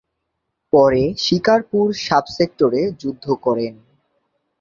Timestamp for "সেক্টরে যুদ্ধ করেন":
2.37-3.73